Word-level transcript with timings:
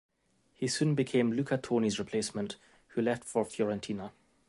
He 0.55 0.67
soon 0.67 0.95
became 0.95 1.29
Luca 1.31 1.59
Toni's 1.59 1.99
replacement, 1.99 2.55
who 2.87 3.03
left 3.03 3.23
for 3.23 3.45
Fiorentina. 3.45 4.09